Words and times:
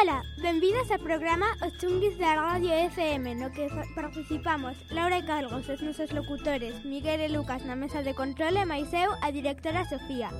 Ola, 0.00 0.22
benvidas 0.42 0.90
ao 0.90 0.98
programa 0.98 1.46
Os 1.64 1.72
Chunguis 1.78 2.16
da 2.18 2.34
Radio 2.34 2.72
FM 2.90 3.38
No 3.38 3.50
que 3.52 3.68
participamos 3.94 4.74
Laura 4.90 5.18
e 5.18 5.22
Carlos, 5.22 5.68
os 5.68 5.80
nosos 5.82 6.10
locutores 6.10 6.84
Miguel 6.84 7.20
e 7.20 7.28
Lucas 7.28 7.64
na 7.64 7.76
mesa 7.76 8.02
de 8.02 8.14
control 8.14 8.56
E 8.56 8.64
máis 8.64 8.90
eu, 8.92 9.14
a 9.22 9.30
directora 9.30 9.84
Sofía 9.84 10.30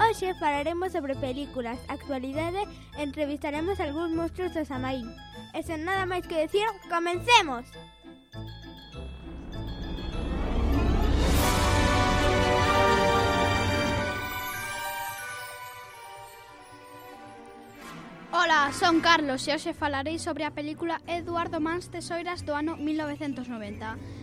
Hoxe 0.00 0.34
falaremos 0.42 0.90
sobre 0.90 1.14
películas, 1.14 1.78
actualidade 1.86 2.66
Entrevistaremos 2.98 3.78
algúns 3.78 4.10
monstruos 4.18 4.52
do 4.56 4.64
Samaín 4.66 5.06
E 5.54 5.62
sen 5.62 5.86
nada 5.86 6.02
máis 6.02 6.26
que 6.26 6.48
decir, 6.48 6.66
comencemos! 6.90 7.70
Comencemos! 7.70 7.97
Ola, 18.48 18.72
son 18.72 19.04
Carlos 19.04 19.44
e 19.44 19.52
hoxe 19.52 19.76
falarei 19.76 20.16
sobre 20.16 20.48
a 20.48 20.56
película 20.56 21.04
Eduardo 21.04 21.60
Mans 21.60 21.92
Tesoiras 21.92 22.48
do 22.48 22.56
ano 22.56 22.80
1990. 22.80 23.44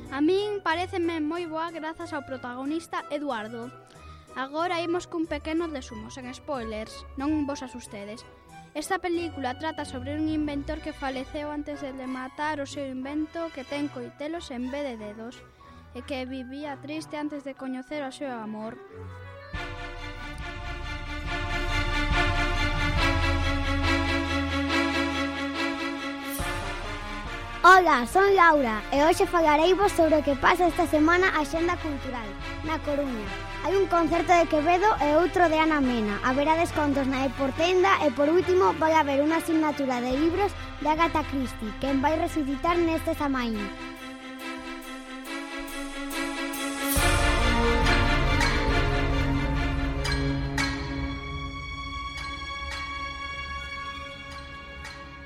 A 0.10 0.18
min 0.18 0.66
pareceme 0.66 1.22
moi 1.22 1.46
boa 1.46 1.70
grazas 1.70 2.10
ao 2.10 2.26
protagonista 2.26 3.06
Eduardo. 3.14 3.70
Agora 4.34 4.82
imos 4.82 5.06
cun 5.06 5.30
pequeno 5.30 5.70
resumo, 5.70 6.10
sen 6.10 6.26
spoilers, 6.34 7.06
non 7.22 7.46
vos 7.46 7.62
asustedes. 7.62 8.26
Esta 8.74 8.98
película 8.98 9.62
trata 9.62 9.86
sobre 9.86 10.18
un 10.18 10.26
inventor 10.26 10.82
que 10.82 10.98
faleceu 10.98 11.54
antes 11.54 11.86
de 11.86 12.08
matar 12.10 12.58
o 12.58 12.66
seu 12.66 12.90
invento 12.90 13.54
que 13.54 13.62
ten 13.62 13.94
coitelos 13.94 14.50
en 14.50 14.74
vez 14.74 14.90
de 14.90 14.98
dedos 14.98 15.38
e 15.94 16.02
que 16.02 16.26
vivía 16.26 16.82
triste 16.82 17.14
antes 17.22 17.46
de 17.46 17.54
coñecer 17.54 18.02
o 18.02 18.10
seu 18.10 18.34
amor. 18.34 18.74
Ola, 27.66 28.06
son 28.06 28.36
Laura 28.36 28.84
e 28.94 29.02
hoxe 29.02 29.26
falareivos 29.26 29.90
sobre 29.98 30.22
o 30.22 30.22
que 30.22 30.38
pasa 30.38 30.70
esta 30.70 30.86
semana 30.86 31.34
a 31.34 31.42
Xenda 31.42 31.74
Cultural, 31.82 32.30
na 32.62 32.78
Coruña. 32.78 33.26
Hai 33.66 33.74
un 33.74 33.90
concerto 33.90 34.30
de 34.38 34.46
Quevedo 34.46 34.86
e 35.02 35.18
outro 35.18 35.50
de 35.50 35.58
Ana 35.58 35.82
Mena. 35.82 36.22
Haberá 36.22 36.54
descontos 36.62 37.10
na 37.10 37.26
Eportenda 37.26 37.90
e, 38.06 38.14
por 38.14 38.30
último, 38.30 38.78
vai 38.78 38.94
haber 38.94 39.18
unha 39.26 39.42
asignatura 39.42 39.98
de 39.98 40.14
libros 40.14 40.54
de 40.78 40.94
Agatha 40.94 41.26
Christie, 41.26 41.74
quen 41.82 42.06
vai 42.06 42.14
resucitar 42.22 42.78
neste 42.78 43.18
samaín. 43.18 43.58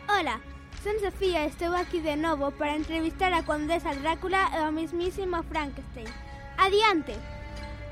Ola, 0.08 0.40
Son 0.84 0.98
Sofía 1.02 1.44
estou 1.44 1.76
aquí 1.76 2.00
de 2.00 2.16
novo 2.16 2.52
para 2.52 2.74
entrevistar 2.74 3.34
a 3.34 3.44
Condesa 3.44 3.92
Drácula 4.00 4.48
e 4.56 4.64
ao 4.64 4.72
mismísimo 4.72 5.44
Frankenstein. 5.44 6.08
Adiante! 6.56 7.20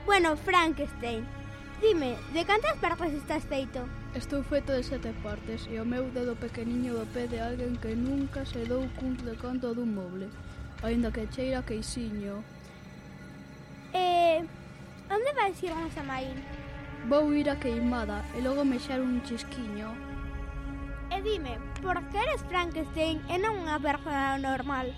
Bueno, 0.06 0.38
Frankenstein, 0.40 1.28
dime, 1.84 2.16
de 2.32 2.48
cantas 2.48 2.80
partes 2.80 3.12
estás 3.12 3.44
feito? 3.44 3.84
Estou 4.16 4.40
feito 4.40 4.72
de 4.72 4.88
sete 4.88 5.12
partes 5.20 5.68
e 5.68 5.76
o 5.84 5.86
meu 5.86 6.08
dedo 6.16 6.40
pequeniño 6.40 6.96
do 6.96 7.04
pé 7.12 7.28
de 7.28 7.44
alguén 7.44 7.76
que 7.76 7.92
nunca 7.92 8.48
se 8.48 8.64
dou 8.64 8.88
cun 8.96 9.20
de 9.20 9.36
canto 9.36 9.76
dun 9.76 9.92
moble, 9.92 10.32
aínda 10.80 11.12
que 11.12 11.28
cheira 11.28 11.68
queixiño. 11.68 12.40
Eh, 13.92 14.48
onde 15.12 15.32
vais 15.36 15.60
ir, 15.60 15.76
a 15.76 16.04
Maín? 16.08 16.40
Vou 17.12 17.36
ir 17.36 17.52
a 17.52 17.60
queimada 17.60 18.24
e 18.32 18.40
logo 18.40 18.64
mexer 18.64 19.04
un 19.04 19.20
chisquiño 19.28 20.17
E 21.10 21.22
dime, 21.22 21.58
por 21.82 21.98
que 22.10 22.18
eres 22.18 22.42
Frankenstein 22.50 23.24
e 23.32 23.40
non 23.40 23.64
unha 23.64 23.80
persona 23.80 24.36
normal? 24.38 24.92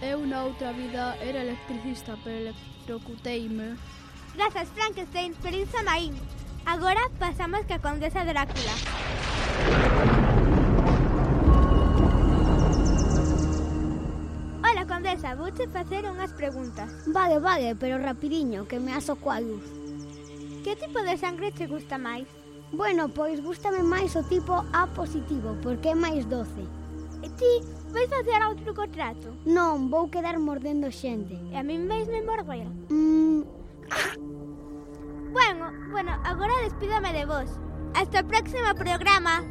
Eu 0.00 0.24
na 0.24 0.48
outra 0.48 0.72
vida 0.72 1.12
era 1.20 1.44
electricista, 1.44 2.16
pero 2.24 2.48
electrocuteime. 2.48 3.76
Grazas, 4.32 4.72
Frankenstein, 4.72 5.36
feliz 5.36 5.68
Samaín. 5.68 6.16
Agora 6.64 7.00
pasamos 7.20 7.60
ca 7.68 7.76
Condesa 7.76 8.24
Drácula. 8.24 8.74
Hola, 14.64 14.88
Condesa, 14.88 15.36
vouche 15.36 15.68
facer 15.68 16.08
unhas 16.08 16.32
preguntas. 16.32 16.88
Vale, 17.12 17.36
vale, 17.36 17.76
pero 17.76 18.00
rapidiño, 18.00 18.64
que 18.64 18.80
me 18.80 18.96
aso 18.96 19.20
coa 19.20 19.44
luz. 19.44 19.68
Que 20.64 20.72
tipo 20.72 21.04
de 21.04 21.20
sangre 21.20 21.52
che 21.52 21.68
gusta 21.68 22.00
máis? 22.00 22.39
Bueno, 22.72 23.08
pois 23.08 23.40
gustame 23.42 23.82
máis 23.82 24.14
o 24.14 24.22
tipo 24.22 24.54
A 24.72 24.86
positivo, 24.86 25.56
porque 25.62 25.90
é 25.90 25.94
máis 25.94 26.24
doce. 26.24 26.62
E 27.22 27.28
ti 27.34 27.60
vais 27.90 28.08
facer 28.08 28.40
outro 28.46 28.72
contrato? 28.72 29.34
Non, 29.44 29.90
vou 29.90 30.08
quedar 30.08 30.38
mordendo 30.38 30.90
xente. 30.90 31.34
E 31.50 31.56
a 31.58 31.62
min 31.62 31.88
vais 31.90 32.06
me 32.06 32.22
morder? 32.22 32.66
Mm. 32.88 33.42
bueno, 35.34 35.66
bueno, 35.90 36.12
agora 36.24 36.62
despídame 36.62 37.12
de 37.12 37.26
vos. 37.26 37.50
Hasta 37.94 38.22
o 38.22 38.28
próximo 38.30 38.70
programa. 38.78 39.42